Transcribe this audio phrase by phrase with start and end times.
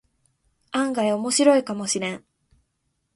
[0.71, 2.25] 案外オモシロイかもしれん